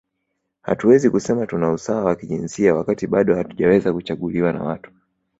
[0.61, 4.91] Hatuwezi kusema tuna usawa wa kijinsia wakati bado hatujaweza kuchaguliwa na watu